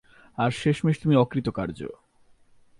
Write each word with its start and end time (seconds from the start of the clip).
আর 0.37 0.51
শেষমেশ 0.51 0.97
তুমি 0.99 1.15
অকৃতকার্য। 1.15 1.79